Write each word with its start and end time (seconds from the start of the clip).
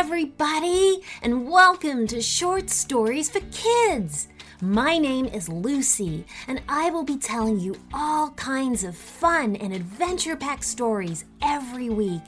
everybody, 0.00 1.02
and 1.20 1.46
welcome 1.46 2.06
to 2.06 2.22
Short 2.22 2.70
Stories 2.70 3.28
for 3.28 3.40
Kids. 3.52 4.28
My 4.62 4.96
name 4.96 5.26
is 5.26 5.46
Lucy, 5.46 6.24
and 6.48 6.62
I 6.70 6.88
will 6.88 7.04
be 7.04 7.18
telling 7.18 7.60
you 7.60 7.76
all 7.92 8.30
kinds 8.30 8.82
of 8.82 8.96
fun 8.96 9.56
and 9.56 9.74
adventure 9.74 10.36
packed 10.36 10.64
stories 10.64 11.26
every 11.42 11.90
week. 11.90 12.22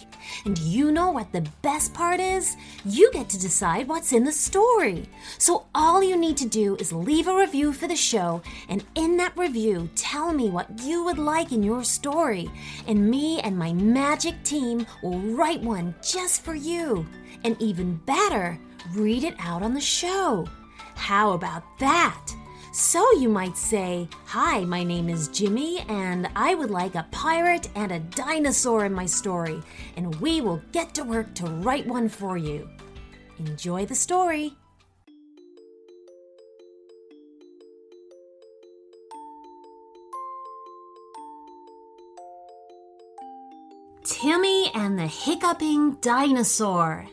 And 0.44 0.58
you 0.58 0.92
know 0.92 1.10
what 1.10 1.32
the 1.32 1.48
best 1.62 1.94
part 1.94 2.20
is? 2.20 2.58
You 2.84 3.10
get 3.10 3.30
to 3.30 3.40
decide 3.40 3.88
what's 3.88 4.12
in 4.12 4.24
the 4.24 4.32
story. 4.32 5.06
So 5.38 5.64
all 5.74 6.02
you 6.02 6.16
need 6.16 6.36
to 6.38 6.48
do 6.48 6.76
is 6.76 6.92
leave 6.92 7.26
a 7.26 7.34
review 7.34 7.72
for 7.72 7.88
the 7.88 7.96
show, 7.96 8.42
and 8.68 8.84
in 8.96 9.16
that 9.16 9.36
review, 9.36 9.88
tell 9.94 10.30
me 10.34 10.50
what 10.50 10.82
you 10.82 11.04
would 11.04 11.18
like 11.18 11.52
in 11.52 11.62
your 11.62 11.84
story. 11.84 12.50
And 12.86 13.10
me 13.10 13.40
and 13.40 13.56
my 13.56 13.72
magic 13.72 14.42
team 14.42 14.86
will 15.02 15.18
write 15.18 15.62
one 15.62 15.94
just 16.02 16.44
for 16.44 16.54
you. 16.54 17.06
And 17.44 17.60
even 17.60 17.96
better, 18.06 18.58
read 18.94 19.24
it 19.24 19.34
out 19.38 19.62
on 19.62 19.74
the 19.74 19.80
show. 19.80 20.46
How 20.94 21.32
about 21.32 21.64
that? 21.78 22.32
So 22.72 23.04
you 23.18 23.28
might 23.28 23.56
say, 23.56 24.08
Hi, 24.26 24.64
my 24.64 24.82
name 24.82 25.08
is 25.08 25.28
Jimmy, 25.28 25.80
and 25.88 26.30
I 26.34 26.54
would 26.54 26.70
like 26.70 26.94
a 26.94 27.06
pirate 27.10 27.68
and 27.74 27.92
a 27.92 27.98
dinosaur 27.98 28.86
in 28.86 28.94
my 28.94 29.06
story, 29.06 29.60
and 29.96 30.14
we 30.20 30.40
will 30.40 30.62
get 30.72 30.94
to 30.94 31.04
work 31.04 31.34
to 31.34 31.46
write 31.46 31.86
one 31.86 32.08
for 32.08 32.38
you. 32.38 32.68
Enjoy 33.38 33.84
the 33.84 33.94
story. 33.94 34.54
Timmy 44.04 44.70
and 44.74 44.98
the 44.98 45.06
Hiccuping 45.06 45.96
Dinosaur. 46.00 47.06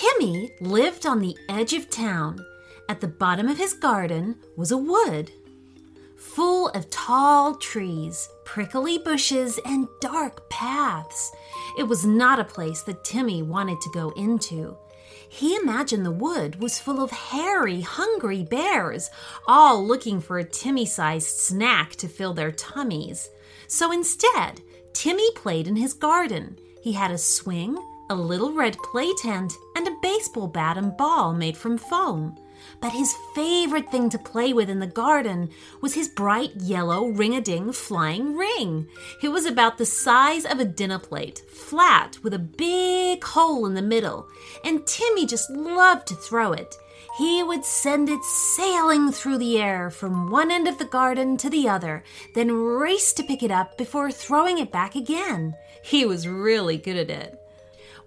Timmy 0.00 0.50
lived 0.62 1.04
on 1.04 1.20
the 1.20 1.36
edge 1.46 1.74
of 1.74 1.90
town. 1.90 2.42
At 2.88 3.02
the 3.02 3.06
bottom 3.06 3.48
of 3.48 3.58
his 3.58 3.74
garden 3.74 4.36
was 4.56 4.70
a 4.70 4.78
wood 4.78 5.30
full 6.16 6.68
of 6.68 6.88
tall 6.88 7.54
trees, 7.56 8.26
prickly 8.46 8.96
bushes, 8.96 9.60
and 9.66 9.88
dark 10.00 10.48
paths. 10.48 11.30
It 11.78 11.82
was 11.82 12.06
not 12.06 12.38
a 12.38 12.44
place 12.44 12.80
that 12.82 13.04
Timmy 13.04 13.42
wanted 13.42 13.78
to 13.82 13.90
go 13.92 14.10
into. 14.12 14.74
He 15.28 15.54
imagined 15.56 16.06
the 16.06 16.10
wood 16.10 16.62
was 16.62 16.78
full 16.78 17.02
of 17.02 17.10
hairy, 17.10 17.82
hungry 17.82 18.42
bears, 18.42 19.10
all 19.46 19.86
looking 19.86 20.22
for 20.22 20.38
a 20.38 20.44
Timmy 20.44 20.86
sized 20.86 21.36
snack 21.40 21.90
to 21.96 22.08
fill 22.08 22.32
their 22.32 22.52
tummies. 22.52 23.28
So 23.66 23.92
instead, 23.92 24.62
Timmy 24.94 25.30
played 25.32 25.68
in 25.68 25.76
his 25.76 25.92
garden. 25.92 26.58
He 26.80 26.92
had 26.92 27.10
a 27.10 27.18
swing, 27.18 27.76
a 28.10 28.14
little 28.14 28.52
red 28.52 28.76
play 28.78 29.12
tent, 29.14 29.56
and 29.76 29.86
a 29.86 29.96
baseball 30.02 30.48
bat 30.48 30.76
and 30.76 30.96
ball 30.96 31.32
made 31.32 31.56
from 31.56 31.78
foam. 31.78 32.36
But 32.80 32.92
his 32.92 33.14
favorite 33.34 33.90
thing 33.90 34.10
to 34.10 34.18
play 34.18 34.52
with 34.52 34.68
in 34.68 34.80
the 34.80 34.86
garden 34.86 35.50
was 35.80 35.94
his 35.94 36.08
bright 36.08 36.50
yellow 36.56 37.06
ring 37.06 37.34
a 37.34 37.40
ding 37.40 37.72
flying 37.72 38.36
ring. 38.36 38.88
It 39.22 39.28
was 39.28 39.46
about 39.46 39.78
the 39.78 39.86
size 39.86 40.44
of 40.44 40.60
a 40.60 40.64
dinner 40.64 40.98
plate, 40.98 41.42
flat 41.48 42.18
with 42.22 42.34
a 42.34 42.38
big 42.38 43.24
hole 43.24 43.64
in 43.64 43.74
the 43.74 43.82
middle, 43.82 44.26
and 44.64 44.86
Timmy 44.86 45.24
just 45.24 45.48
loved 45.50 46.08
to 46.08 46.14
throw 46.14 46.52
it. 46.52 46.74
He 47.16 47.42
would 47.42 47.64
send 47.64 48.08
it 48.08 48.22
sailing 48.24 49.10
through 49.12 49.38
the 49.38 49.58
air 49.58 49.90
from 49.90 50.30
one 50.30 50.50
end 50.50 50.68
of 50.68 50.78
the 50.78 50.84
garden 50.84 51.36
to 51.38 51.50
the 51.50 51.68
other, 51.68 52.02
then 52.34 52.52
race 52.52 53.12
to 53.14 53.22
pick 53.22 53.42
it 53.42 53.50
up 53.50 53.78
before 53.78 54.10
throwing 54.10 54.58
it 54.58 54.72
back 54.72 54.94
again. 54.94 55.54
He 55.82 56.04
was 56.04 56.28
really 56.28 56.76
good 56.76 56.96
at 56.96 57.10
it. 57.10 57.39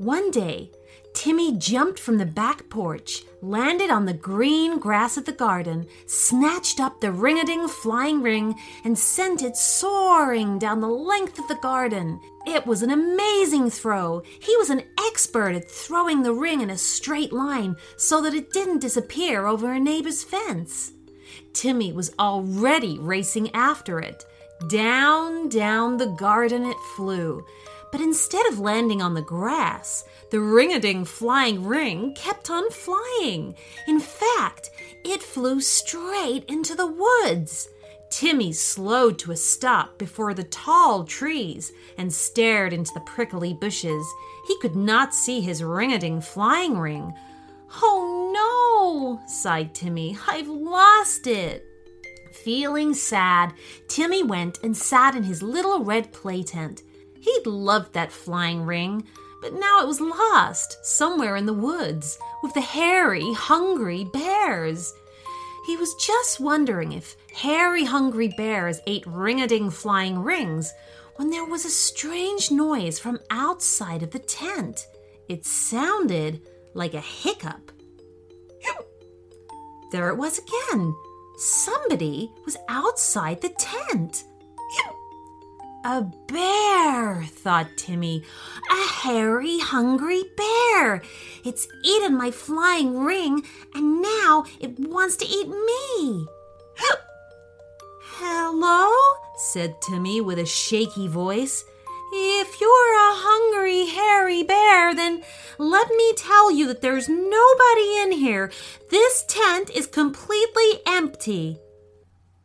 One 0.04 0.32
day, 0.32 0.70
Timmy 1.14 1.56
jumped 1.56 1.98
from 1.98 2.18
the 2.18 2.26
back 2.26 2.68
porch, 2.70 3.24
landed 3.42 3.90
on 3.90 4.06
the 4.06 4.14
green 4.14 4.78
grass 4.78 5.16
of 5.16 5.24
the 5.24 5.32
garden, 5.32 5.88
snatched 6.08 6.82
up 6.82 7.00
the 7.00 7.10
ring 7.10 7.40
a 7.40 7.46
ding 7.46 7.70
flying 7.70 8.22
ring, 8.22 8.60
and 8.84 9.00
sent 9.00 9.42
it 9.42 9.56
soaring 9.56 10.60
down 10.60 10.82
the 10.82 10.90
length 10.90 11.40
of 11.40 11.48
the 11.48 11.56
garden. 11.56 12.20
It 12.46 12.68
was 12.68 12.84
an 12.84 12.92
amazing 12.92 13.70
throw. 13.70 14.24
He 14.42 14.58
was 14.58 14.70
an 14.70 14.84
expert 15.08 15.56
at 15.56 15.72
throwing 15.72 16.22
the 16.22 16.34
ring 16.34 16.60
in 16.60 16.70
a 16.70 16.78
straight 16.78 17.32
line 17.32 17.78
so 17.96 18.22
that 18.24 18.34
it 18.34 18.52
didn't 18.52 18.80
disappear 18.80 19.46
over 19.46 19.72
a 19.72 19.80
neighbor's 19.80 20.22
fence. 20.22 20.92
Timmy 21.54 21.94
was 21.94 22.14
already 22.20 23.00
racing 23.00 23.56
after 23.56 24.02
it. 24.02 24.26
Down, 24.68 25.50
down 25.50 25.98
the 25.98 26.08
garden 26.08 26.66
it 26.66 26.78
flew. 26.96 27.46
But 27.92 28.02
instead 28.02 28.46
of 28.48 28.60
landing 28.60 29.02
on 29.02 29.14
the 29.14 29.22
grass, 29.22 30.04
the 30.32 30.40
ring 30.40 30.74
a 30.74 30.80
ding 30.80 31.06
flying 31.06 31.64
ring 31.64 32.14
kept 32.16 32.50
on 32.50 32.70
flying. 32.72 33.56
In 33.88 34.00
fact, 34.00 34.72
it 35.04 35.22
flew 35.22 35.62
straight 35.62 36.46
into 36.46 36.76
the 36.76 36.88
woods. 36.88 37.70
Timmy 38.10 38.54
slowed 38.54 39.18
to 39.20 39.32
a 39.32 39.36
stop 39.36 39.98
before 39.98 40.34
the 40.34 40.44
tall 40.44 41.04
trees 41.04 41.72
and 41.98 42.14
stared 42.14 42.74
into 42.74 42.92
the 42.94 43.00
prickly 43.02 43.54
bushes. 43.54 44.06
He 44.48 44.58
could 44.60 44.76
not 44.76 45.14
see 45.16 45.42
his 45.42 45.64
ring 45.64 45.94
a 45.94 46.00
ding 46.00 46.22
flying 46.22 46.78
ring. 46.78 47.14
Oh 47.82 49.18
no, 49.20 49.28
sighed 49.28 49.74
Timmy. 49.74 50.18
I've 50.28 50.48
lost 50.48 51.28
it. 51.28 51.66
Feeling 52.34 52.94
sad, 52.94 53.54
Timmy 53.88 54.24
went 54.24 54.60
and 54.64 54.76
sat 54.76 55.16
in 55.16 55.24
his 55.24 55.44
little 55.44 55.84
red 55.84 56.12
play 56.12 56.44
tent. 56.44 56.84
He'd 57.20 57.46
loved 57.46 57.94
that 57.94 58.12
flying 58.12 58.64
ring, 58.64 59.08
but 59.42 59.54
now 59.54 59.82
it 59.82 59.88
was 59.88 60.02
lost 60.02 60.86
somewhere 60.86 61.36
in 61.36 61.46
the 61.46 61.54
woods 61.54 62.18
with 62.42 62.54
the 62.54 62.62
hairy, 62.62 63.34
hungry 63.34 64.04
bears. 64.04 64.94
He 65.66 65.78
was 65.78 65.94
just 65.96 66.40
wondering 66.40 66.92
if 66.92 67.16
hairy, 67.34 67.86
hungry 67.86 68.34
bears 68.36 68.80
ate 68.88 69.06
ring 69.08 69.42
a 69.42 69.48
ding 69.48 69.70
flying 69.70 70.20
rings 70.20 70.74
when 71.16 71.30
there 71.30 71.46
was 71.46 71.64
a 71.66 71.70
strange 71.70 72.52
noise 72.52 73.00
from 73.00 73.20
outside 73.30 74.04
of 74.04 74.12
the 74.12 74.20
tent. 74.20 74.88
It 75.30 75.46
sounded 75.46 76.42
like 76.74 76.94
a 76.94 77.00
hiccup. 77.00 77.72
There 79.94 80.10
it 80.10 80.18
was 80.18 80.40
again. 80.40 80.96
Somebody 81.38 82.32
was 82.46 82.58
outside 82.70 83.42
the 83.42 83.50
tent. 83.50 84.24
A 85.86 86.02
bear, 86.28 87.26
thought 87.26 87.68
Timmy. 87.76 88.24
A 88.72 88.88
hairy, 88.88 89.60
hungry 89.60 90.24
bear. 90.38 91.02
It's 91.44 91.68
eaten 91.84 92.16
my 92.16 92.32
flying 92.32 93.04
ring, 93.04 93.44
and 93.76 94.02
now 94.02 94.46
it 94.62 94.80
wants 94.80 95.18
to 95.18 95.26
eat 95.26 95.50
me. 95.50 96.26
Hello? 98.16 98.90
said 99.36 99.82
Timmy 99.82 100.22
with 100.22 100.40
a 100.40 100.46
shaky 100.46 101.10
voice. 101.10 101.66
If 102.14 102.62
you're 102.62 103.12
a 103.12 103.13
let 105.84 105.98
me 105.98 106.14
tell 106.16 106.50
you 106.50 106.66
that 106.68 106.82
there's 106.82 107.10
nobody 107.10 107.98
in 108.04 108.14
here. 108.14 108.50
This 108.90 109.26
tent 109.28 109.70
is 109.70 109.86
completely 109.86 110.80
empty. 110.88 111.58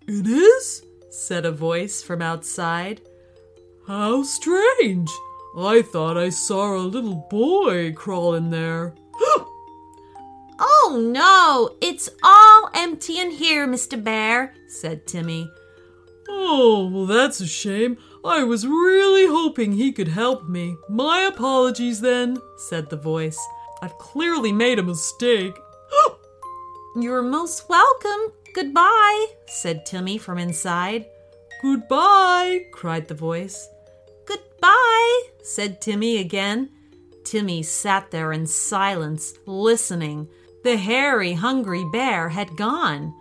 It 0.08 0.26
is? 0.26 0.82
said 1.10 1.46
a 1.46 1.52
voice 1.52 2.02
from 2.02 2.20
outside. 2.20 3.00
How 3.86 4.24
strange! 4.24 5.10
I 5.56 5.82
thought 5.82 6.18
I 6.18 6.30
saw 6.30 6.76
a 6.76 6.90
little 6.94 7.26
boy 7.30 7.92
crawl 7.92 8.34
in 8.34 8.50
there. 8.50 8.94
oh 10.58 11.00
no, 11.00 11.76
it's 11.80 12.08
all 12.24 12.70
empty 12.74 13.20
in 13.20 13.30
here, 13.30 13.68
Mr. 13.68 14.02
Bear, 14.02 14.52
said 14.66 15.06
Timmy. 15.06 15.48
Oh, 16.28 16.90
well, 16.92 17.06
that's 17.06 17.40
a 17.40 17.46
shame. 17.46 17.98
I 18.24 18.42
was 18.44 18.66
really 18.66 19.26
hoping 19.26 19.72
he 19.72 19.92
could 19.92 20.08
help 20.08 20.48
me. 20.48 20.76
My 20.88 21.22
apologies 21.22 22.00
then, 22.00 22.38
said 22.56 22.90
the 22.90 22.96
voice. 22.96 23.38
I've 23.80 23.96
clearly 23.98 24.52
made 24.52 24.78
a 24.78 24.82
mistake. 24.82 25.56
You're 26.96 27.22
most 27.22 27.68
welcome. 27.68 28.32
Goodbye, 28.54 29.26
said 29.46 29.86
Timmy 29.86 30.18
from 30.18 30.38
inside. 30.38 31.06
Goodbye, 31.62 32.66
cried 32.72 33.08
the 33.08 33.14
voice. 33.14 33.68
Bye, 34.60 35.22
said 35.42 35.80
Timmy 35.80 36.18
again. 36.18 36.70
Timmy 37.24 37.62
sat 37.62 38.10
there 38.10 38.32
in 38.32 38.46
silence, 38.46 39.34
listening. 39.46 40.28
The 40.64 40.76
hairy, 40.76 41.34
hungry 41.34 41.84
bear 41.92 42.28
had 42.28 42.56
gone. 42.56 43.14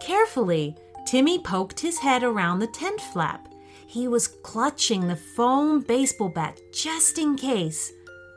Carefully, 0.00 0.76
Timmy 1.06 1.38
poked 1.38 1.80
his 1.80 1.98
head 1.98 2.22
around 2.22 2.60
the 2.60 2.66
tent 2.68 3.00
flap. 3.00 3.48
He 3.90 4.06
was 4.06 4.28
clutching 4.28 5.08
the 5.08 5.16
foam 5.16 5.80
baseball 5.80 6.28
bat 6.28 6.60
just 6.72 7.18
in 7.18 7.34
case. 7.34 7.92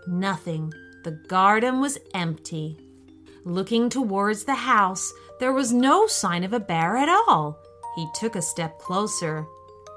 Nothing. 0.07 0.73
The 1.03 1.11
garden 1.27 1.79
was 1.79 1.99
empty. 2.15 2.75
Looking 3.45 3.87
towards 3.87 4.45
the 4.45 4.55
house, 4.55 5.13
there 5.39 5.53
was 5.53 5.71
no 5.71 6.07
sign 6.07 6.43
of 6.43 6.53
a 6.53 6.59
bear 6.59 6.97
at 6.97 7.07
all. 7.07 7.59
He 7.95 8.07
took 8.15 8.35
a 8.35 8.41
step 8.41 8.79
closer. 8.79 9.45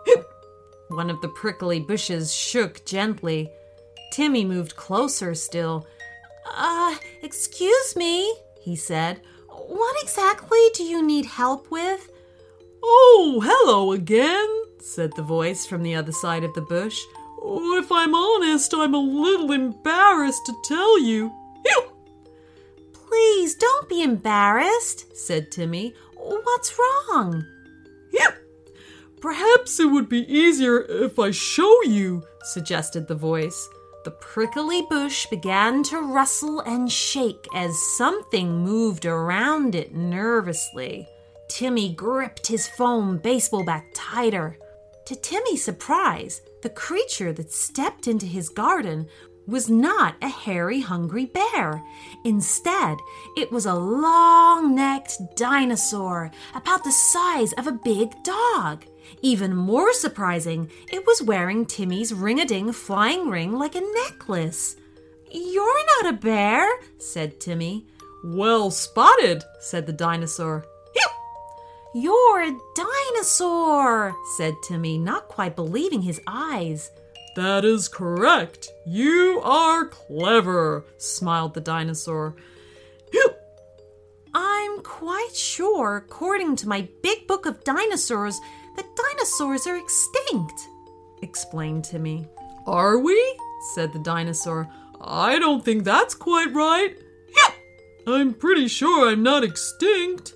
One 0.89 1.09
of 1.09 1.23
the 1.23 1.29
prickly 1.29 1.81
bushes 1.81 2.35
shook 2.35 2.85
gently. 2.85 3.49
Timmy 4.13 4.45
moved 4.45 4.77
closer 4.77 5.35
still. 5.35 5.87
Uh, 6.55 6.97
excuse 7.23 7.97
me, 7.97 8.31
he 8.61 8.77
said. 8.77 9.23
What 9.49 9.97
exactly 10.03 10.69
do 10.75 10.83
you 10.83 11.03
need 11.03 11.25
help 11.25 11.71
with? 11.71 12.11
Oh, 12.85 13.41
hello 13.43 13.93
again, 13.93 14.66
said 14.87 15.13
the 15.15 15.23
voice 15.23 15.67
from 15.67 15.83
the 15.83 15.95
other 15.95 16.13
side 16.13 16.45
of 16.45 16.55
the 16.55 16.63
bush. 16.63 17.01
Oh, 17.43 17.79
if 17.79 17.91
I'm 17.91 18.15
honest, 18.15 18.73
I'm 18.75 18.95
a 18.95 18.99
little 18.99 19.53
embarrassed 19.53 20.47
to 20.47 20.55
tell 20.65 20.99
you. 21.01 21.33
Please 22.93 23.55
don't 23.55 23.89
be 23.89 24.03
embarrassed, 24.03 25.17
said 25.17 25.51
Timmy. 25.51 25.95
What's 26.17 26.79
wrong? 26.79 27.45
Perhaps 29.21 29.81
it 29.81 29.87
would 29.87 30.09
be 30.09 30.31
easier 30.33 30.83
if 30.83 31.19
I 31.19 31.31
show 31.31 31.83
you, 31.83 32.23
suggested 32.45 33.09
the 33.09 33.15
voice. 33.15 33.69
The 34.05 34.11
prickly 34.13 34.83
bush 34.89 35.27
began 35.27 35.83
to 35.85 36.01
rustle 36.01 36.61
and 36.61 36.93
shake 36.93 37.49
as 37.55 37.77
something 37.97 38.63
moved 38.63 39.05
around 39.05 39.75
it 39.75 39.95
nervously. 39.95 41.09
Timmy 41.49 41.93
gripped 41.93 42.47
his 42.47 42.69
foam 42.69 43.19
baseball 43.19 43.65
bat 43.65 43.85
tighter. 43.95 44.59
To 45.07 45.15
Timmy's 45.15 45.63
surprise, 45.63 46.43
the 46.63 46.69
creature 46.69 47.33
that 47.33 47.53
stepped 47.53 48.09
into 48.09 48.27
his 48.27 48.49
garden 48.49 49.07
was 49.47 49.71
not 49.71 50.17
a 50.21 50.29
hairy, 50.29 50.81
hungry 50.81 51.27
bear. 51.27 51.81
Instead, 52.25 52.99
it 53.37 53.53
was 53.53 53.67
a 53.67 53.75
long 53.75 54.75
necked 54.75 55.17
dinosaur 55.37 56.33
about 56.57 56.83
the 56.83 56.91
size 56.91 57.53
of 57.53 57.69
a 57.69 57.81
big 57.85 58.21
dog. 58.25 58.85
Even 59.23 59.55
more 59.55 59.93
surprising, 59.93 60.69
it 60.93 61.07
was 61.07 61.23
wearing 61.23 61.67
Timmy's 61.67 62.13
ring 62.13 62.41
a 62.41 62.45
ding 62.45 62.73
flying 62.73 63.31
ring 63.31 63.53
like 63.53 63.77
a 63.77 63.93
necklace. 64.05 64.75
You're 65.31 65.87
not 66.03 66.15
a 66.15 66.19
bear, 66.19 66.69
said 66.99 67.39
Timmy. 67.39 67.87
Well 68.25 68.73
spotted, 68.73 69.45
said 69.61 69.87
the 69.87 69.93
dinosaur. 69.93 70.67
You're 71.99 72.43
a 72.43 72.59
dinosaur, 72.75 74.15
said 74.37 74.55
Timmy, 74.63 74.99
not 74.99 75.29
quite 75.29 75.57
believing 75.57 76.03
his 76.03 76.21
eyes. 76.27 76.91
That 77.37 77.65
is 77.65 77.89
correct. 77.89 78.69
You 78.85 79.41
are 79.43 79.87
clever, 79.87 80.85
smiled 80.99 81.55
the 81.55 81.63
dinosaur. 81.63 82.37
I'm 84.35 84.83
quite 84.83 85.35
sure, 85.35 85.97
according 85.97 86.57
to 86.57 86.69
my 86.69 86.87
big 87.03 87.27
book 87.27 87.47
of 87.47 87.65
dinosaurs, 87.65 88.39
that 88.77 88.95
dinosaurs 88.95 89.67
are 89.67 89.79
extinct, 89.79 90.69
explained 91.23 91.85
Timmy. 91.85 92.29
Are 92.67 92.99
we? 92.99 93.19
said 93.75 93.95
the 93.95 94.01
dinosaur. 94.01 94.69
I 95.01 95.39
don't 95.39 95.65
think 95.65 95.85
that's 95.85 96.15
quite 96.15 96.53
right. 96.53 96.95
I'm 98.07 98.35
pretty 98.35 98.69
sure 98.69 99.09
I'm 99.09 99.23
not 99.23 99.45
extinct. 99.45 100.35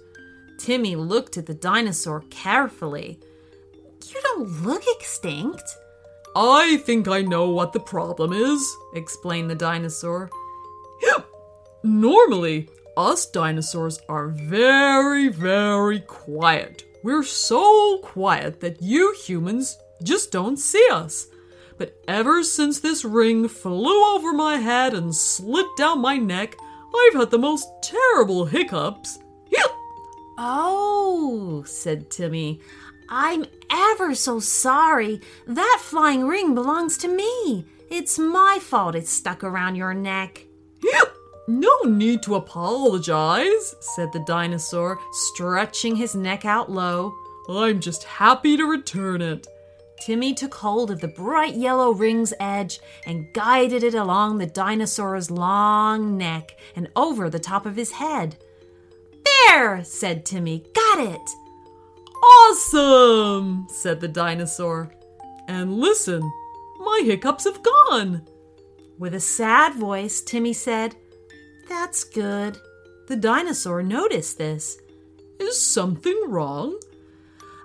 Timmy 0.61 0.95
looked 0.95 1.37
at 1.39 1.47
the 1.47 1.55
dinosaur 1.55 2.23
carefully. 2.31 3.19
You 4.09 4.21
don't 4.23 4.62
look 4.62 4.83
extinct. 4.87 5.65
I 6.37 6.77
think 6.85 7.09
I 7.09 7.23
know 7.23 7.49
what 7.51 7.73
the 7.73 7.81
problem 7.81 8.33
is, 8.33 8.77
explained 8.95 9.51
the 9.51 9.55
dinosaur. 9.55 10.31
Normally, 11.83 12.69
us 12.95 13.25
dinosaurs 13.25 14.01
are 14.07 14.29
very, 14.29 15.29
very 15.29 16.01
quiet. 16.01 16.85
We're 17.03 17.23
so 17.23 17.99
quiet 18.03 18.61
that 18.61 18.83
you 18.83 19.15
humans 19.15 19.79
just 20.03 20.31
don't 20.31 20.59
see 20.59 20.87
us. 20.93 21.29
But 21.79 21.97
ever 22.06 22.43
since 22.43 22.81
this 22.81 23.03
ring 23.03 23.49
flew 23.49 24.15
over 24.15 24.35
my 24.35 24.56
head 24.56 24.93
and 24.93 25.17
slid 25.17 25.65
down 25.79 26.01
my 26.01 26.19
neck, 26.19 26.55
I've 26.95 27.19
had 27.19 27.31
the 27.31 27.39
most 27.39 27.67
terrible 27.83 28.45
hiccups. 28.45 29.19
Oh, 30.43 31.65
said 31.67 32.11
Timmy. 32.11 32.63
I'm 33.11 33.45
ever 33.71 34.15
so 34.15 34.41
sorry. 34.41 35.21
That 35.47 35.81
flying 35.83 36.27
ring 36.27 36.55
belongs 36.55 36.97
to 36.99 37.09
me. 37.09 37.67
It's 37.91 38.19
my 38.19 38.59
fault 38.59 38.95
it's 38.95 39.11
stuck 39.11 39.45
around 39.45 39.77
your 39.77 39.93
neck. 39.93 40.47
No 41.49 41.81
need 41.85 42.23
to 42.23 42.37
apologize, 42.37 43.75
said 43.81 44.13
the 44.13 44.21
dinosaur, 44.21 45.01
stretching 45.11 45.97
his 45.97 46.15
neck 46.15 46.45
out 46.45 46.71
low. 46.71 47.13
I'm 47.49 47.81
just 47.81 48.05
happy 48.05 48.57
to 48.57 48.67
return 48.67 49.21
it. 49.21 49.49
Timmy 50.01 50.33
took 50.33 50.55
hold 50.55 50.93
of 50.93 51.01
the 51.01 51.09
bright 51.09 51.57
yellow 51.57 51.91
ring's 51.91 52.33
edge 52.39 52.79
and 53.05 53.33
guided 53.35 53.83
it 53.83 53.95
along 53.95 54.39
the 54.39 54.47
dinosaur's 54.47 55.29
long 55.29 56.17
neck 56.17 56.57
and 56.77 56.89
over 56.95 57.29
the 57.29 57.41
top 57.41 57.67
of 57.67 57.75
his 57.75 57.91
head. 57.91 58.37
There, 59.47 59.85
said 59.85 60.25
Timmy. 60.25 60.65
Got 60.75 61.01
it. 61.01 61.31
Awesome, 62.23 63.67
said 63.69 64.01
the 64.01 64.09
dinosaur. 64.09 64.93
And 65.49 65.79
listen, 65.79 66.23
my 66.79 67.03
hiccups 67.05 67.45
have 67.45 67.63
gone. 67.63 68.27
With 68.99 69.15
a 69.15 69.21
sad 69.21 69.75
voice, 69.75 70.21
Timmy 70.21 70.53
said, 70.53 70.95
That's 71.69 72.05
good. 72.05 72.59
The 73.09 73.17
dinosaur 73.17 73.83
noticed 73.83 74.39
this. 74.39 74.79
Is 75.39 75.61
something 75.61 76.21
wrong? 76.29 76.79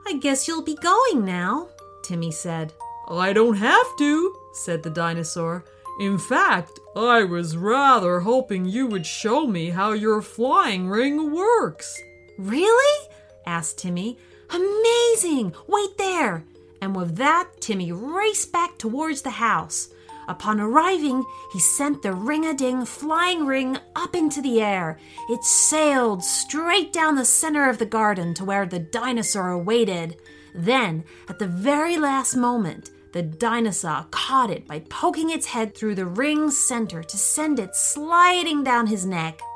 I 0.08 0.18
guess 0.18 0.48
you'll 0.48 0.64
be 0.64 0.76
going 0.76 1.26
now, 1.26 1.70
Timmy 2.04 2.32
said. 2.32 2.72
I 3.10 3.34
don't 3.34 3.58
have 3.58 3.98
to, 3.98 4.36
said 4.54 4.82
the 4.82 4.90
dinosaur. 4.90 5.66
In 6.00 6.18
fact, 6.18 6.80
I 6.96 7.26
was 7.26 7.58
rather 7.58 8.22
hoping 8.22 8.66
you 8.66 8.88
would 8.88 9.06
show 9.06 9.46
me 9.46 9.72
how 9.72 9.92
your 9.92 10.22
flying 10.22 10.88
ring 10.88 11.34
works. 11.34 12.02
Really? 12.38 13.10
asked 13.46 13.80
Timmy. 13.80 14.18
Amazing! 14.50 15.54
Wait 15.68 15.98
there! 15.98 16.46
And 16.82 16.96
with 16.96 17.18
that, 17.18 17.50
Timmy 17.60 17.92
raced 17.92 18.54
back 18.54 18.78
towards 18.78 19.24
the 19.24 19.32
house. 19.32 19.90
Upon 20.30 20.62
arriving, 20.62 21.26
he 21.52 21.60
sent 21.60 22.02
the 22.02 22.14
ring 22.14 22.46
a 22.46 22.54
ding 22.54 22.86
flying 22.86 23.46
ring 23.46 23.78
up 23.96 24.16
into 24.16 24.42
the 24.42 24.62
air. 24.62 24.98
It 25.30 25.44
sailed 25.44 26.24
straight 26.24 26.94
down 26.94 27.16
the 27.16 27.26
center 27.26 27.70
of 27.70 27.78
the 27.78 27.86
garden 27.86 28.34
to 28.36 28.46
where 28.46 28.66
the 28.66 28.80
dinosaur 28.80 29.50
awaited. 29.50 30.16
Then, 30.54 31.04
at 31.28 31.40
the 31.40 31.48
very 31.48 31.98
last 31.98 32.36
moment, 32.36 32.90
the 33.16 33.24
dinosaur 33.24 34.06
caught 34.12 34.52
it 34.52 34.68
by 34.68 34.78
poking 34.90 35.30
its 35.30 35.46
head 35.46 35.74
through 35.74 35.96
the 35.96 36.06
ring's 36.06 36.58
center 36.58 37.02
to 37.02 37.18
send 37.18 37.60
it 37.60 37.74
sliding 37.74 38.62
down 38.62 38.86
his 38.88 39.06
neck. 39.06 39.40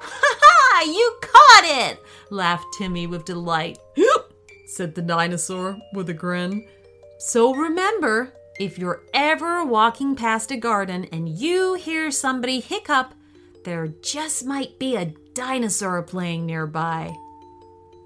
Ha 0.00 0.36
ha! 0.40 0.82
You 0.82 1.16
caught 1.22 1.92
it! 1.92 2.02
laughed 2.30 2.66
Timmy 2.76 3.06
with 3.06 3.24
delight. 3.24 3.78
said 4.66 4.96
the 4.96 5.00
dinosaur 5.00 5.78
with 5.94 6.10
a 6.10 6.12
grin. 6.12 6.66
So 7.20 7.54
remember, 7.54 8.34
if 8.58 8.78
you're 8.78 9.04
ever 9.14 9.64
walking 9.64 10.16
past 10.16 10.50
a 10.50 10.56
garden 10.56 11.06
and 11.12 11.28
you 11.28 11.74
hear 11.74 12.10
somebody 12.10 12.58
hiccup, 12.58 13.14
there 13.64 13.86
just 14.02 14.44
might 14.44 14.76
be 14.80 14.96
a 14.96 15.14
dinosaur 15.34 16.02
playing 16.02 16.46
nearby. 16.46 17.14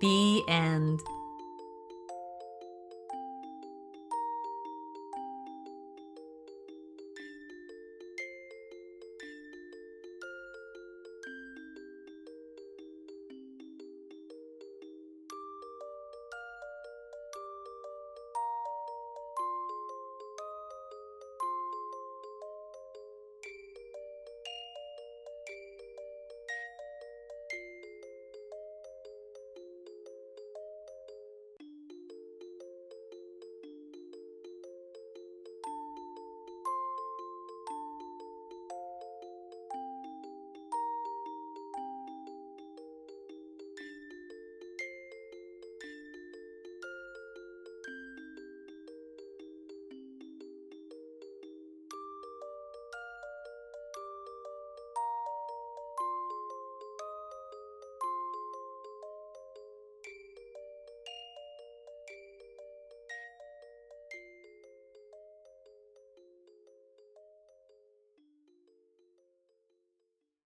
The 0.02 0.42
end. 0.48 1.00